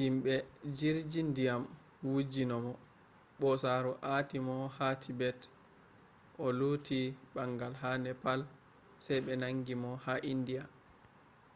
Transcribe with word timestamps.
yimɓe 0.00 0.34
jirji 0.76 1.20
ndiyam 1.30 1.62
wujji 2.10 2.42
mo 2.64 2.72
ɓosaaru 3.40 3.92
aati 4.12 4.38
mo 4.46 4.56
ha 4.76 4.86
tibet 5.02 5.38
o 6.44 6.46
luti 6.58 6.98
ɓangal 7.34 7.74
ha 7.82 7.90
nepal 8.04 8.40
sey 9.04 9.20
ɓe 9.24 9.32
nangi 9.42 9.74
mo 9.82 9.90
ha 10.04 10.12
indiya 10.32 10.64